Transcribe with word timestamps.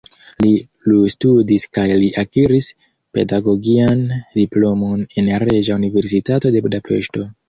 Li 0.43 0.51
plustudis 0.85 1.65
kaj 1.77 1.83
li 2.03 2.07
akiris 2.21 2.69
pedagogian 3.17 4.01
diplomon 4.39 5.03
en 5.23 5.29
Reĝa 5.45 5.77
Universitato 5.83 6.53
de 6.57 6.63
Budapeŝto. 6.69 7.27